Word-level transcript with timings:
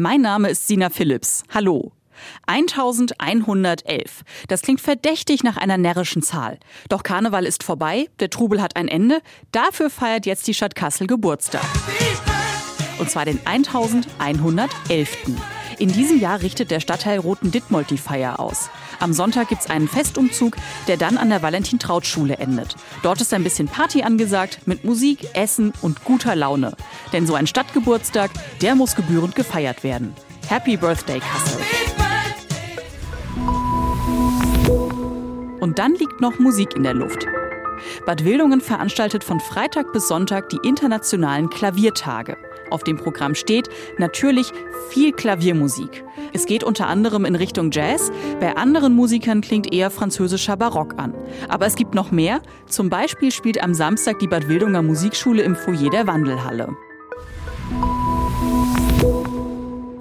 Mein 0.00 0.20
Name 0.20 0.48
ist 0.48 0.68
Sina 0.68 0.90
Phillips. 0.90 1.42
Hallo. 1.52 1.90
1111. 2.46 4.22
Das 4.46 4.62
klingt 4.62 4.80
verdächtig 4.80 5.42
nach 5.42 5.56
einer 5.56 5.76
närrischen 5.76 6.22
Zahl. 6.22 6.60
Doch 6.88 7.02
Karneval 7.02 7.44
ist 7.44 7.64
vorbei, 7.64 8.08
der 8.20 8.30
Trubel 8.30 8.62
hat 8.62 8.76
ein 8.76 8.86
Ende. 8.86 9.20
Dafür 9.50 9.90
feiert 9.90 10.24
jetzt 10.24 10.46
die 10.46 10.54
Stadt 10.54 10.76
Kassel 10.76 11.08
Geburtstag. 11.08 11.66
Und 13.00 13.10
zwar 13.10 13.24
den 13.24 13.40
1111. 13.44 15.57
In 15.78 15.92
diesem 15.92 16.18
Jahr 16.18 16.42
richtet 16.42 16.72
der 16.72 16.80
Stadtteil 16.80 17.20
Roten 17.20 17.52
Dittmold 17.52 17.90
die 17.90 17.98
Feier 17.98 18.40
aus. 18.40 18.68
Am 18.98 19.12
Sonntag 19.12 19.48
gibt 19.48 19.62
es 19.62 19.70
einen 19.70 19.86
Festumzug, 19.86 20.56
der 20.88 20.96
dann 20.96 21.16
an 21.16 21.28
der 21.28 21.40
Valentin-Traut-Schule 21.40 22.38
endet. 22.38 22.74
Dort 23.04 23.20
ist 23.20 23.32
ein 23.32 23.44
bisschen 23.44 23.68
Party 23.68 24.02
angesagt 24.02 24.66
mit 24.66 24.82
Musik, 24.84 25.28
Essen 25.34 25.72
und 25.80 26.04
guter 26.04 26.34
Laune. 26.34 26.74
Denn 27.12 27.28
so 27.28 27.34
ein 27.34 27.46
Stadtgeburtstag, 27.46 28.32
der 28.60 28.74
muss 28.74 28.96
gebührend 28.96 29.36
gefeiert 29.36 29.84
werden. 29.84 30.14
Happy 30.48 30.76
Birthday, 30.76 31.20
Kassel! 31.20 31.60
Und 35.60 35.78
dann 35.78 35.94
liegt 35.94 36.20
noch 36.20 36.40
Musik 36.40 36.74
in 36.74 36.82
der 36.82 36.94
Luft. 36.94 37.26
Bad 38.04 38.24
Wildungen 38.24 38.60
veranstaltet 38.60 39.22
von 39.22 39.38
Freitag 39.38 39.92
bis 39.92 40.08
Sonntag 40.08 40.48
die 40.48 40.58
internationalen 40.64 41.50
Klaviertage. 41.50 42.36
Auf 42.70 42.84
dem 42.84 42.96
Programm 42.96 43.34
steht 43.34 43.68
natürlich 43.98 44.52
viel 44.90 45.12
Klaviermusik. 45.12 46.04
Es 46.32 46.46
geht 46.46 46.64
unter 46.64 46.86
anderem 46.86 47.24
in 47.24 47.34
Richtung 47.34 47.70
Jazz, 47.70 48.10
bei 48.40 48.56
anderen 48.56 48.94
Musikern 48.94 49.40
klingt 49.40 49.72
eher 49.72 49.90
französischer 49.90 50.56
Barock 50.56 50.94
an. 50.98 51.14
Aber 51.48 51.66
es 51.66 51.74
gibt 51.74 51.94
noch 51.94 52.10
mehr. 52.10 52.40
Zum 52.66 52.90
Beispiel 52.90 53.30
spielt 53.32 53.62
am 53.62 53.74
Samstag 53.74 54.18
die 54.18 54.28
Bad 54.28 54.48
Wildunger 54.48 54.82
Musikschule 54.82 55.42
im 55.42 55.56
Foyer 55.56 55.90
der 55.90 56.06
Wandelhalle. 56.06 56.76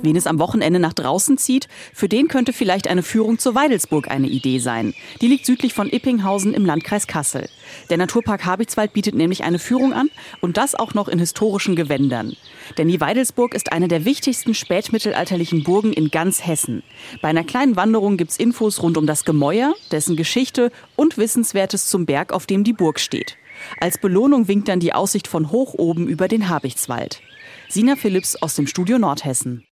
Wen 0.08 0.16
es 0.16 0.26
am 0.26 0.40
Wochenende 0.40 0.80
nach 0.80 0.94
draußen 0.94 1.38
zieht, 1.38 1.68
für 1.94 2.08
den 2.08 2.30
könnte 2.30 2.54
vielleicht 2.54 2.88
eine 2.88 3.04
Führung 3.04 3.40
zur 3.40 3.56
Weidelsburg 3.56 4.10
eine 4.10 4.28
Idee 4.28 4.60
sein. 4.60 4.94
Die 5.20 5.28
liegt 5.28 5.46
südlich 5.46 5.74
von 5.74 5.90
Ippinghausen 5.92 6.54
im 6.54 6.66
Landkreis 6.66 7.08
Kassel. 7.08 7.50
Der 7.90 7.98
Naturpark 7.98 8.46
Habichtswald 8.46 8.94
bietet 8.94 9.16
nämlich 9.16 9.44
eine 9.44 9.60
Führung 9.60 9.92
an 9.92 10.10
und 10.40 10.56
das 10.56 10.76
auch 10.76 10.94
noch 10.94 11.10
in 11.10 11.20
historischen 11.20 11.76
Gewändern. 11.76 12.38
Denn 12.78 12.88
die 12.88 13.02
Weidelsburg 13.02 13.54
ist 13.54 13.74
eine 13.74 13.90
der 13.90 14.06
wichtigsten 14.06 14.54
spätmittelalterlichen 14.54 15.64
Burgen 15.66 15.92
in 15.92 16.10
ganz 16.10 16.48
Hessen. 16.48 16.84
Bei 17.22 17.28
einer 17.28 17.44
kleinen 17.44 17.76
Wanderung 17.76 18.16
gibt's 18.16 18.38
Infos 18.38 18.82
rund 18.82 18.98
um 18.98 19.08
das 19.08 19.26
Gemäuer, 19.26 19.74
dessen 19.92 20.16
Geschichte 20.16 20.72
und 20.96 21.18
Wissenswertes 21.18 21.88
zum 21.88 22.06
Berg, 22.06 22.32
auf 22.32 22.46
dem 22.46 22.64
die 22.64 22.72
Burg 22.72 23.02
steht. 23.02 23.36
Als 23.82 23.98
Belohnung 23.98 24.48
winkt 24.48 24.70
dann 24.70 24.80
die 24.80 24.94
Aussicht 24.94 25.28
von 25.28 25.52
hoch 25.52 25.74
oben 25.74 26.08
über 26.08 26.30
den 26.30 26.48
Habichtswald. 26.48 27.20
Sina 27.68 27.98
Phillips 27.98 28.38
aus 28.38 28.56
dem 28.56 28.68
Studio 28.68 28.98
Nordhessen. 29.00 29.68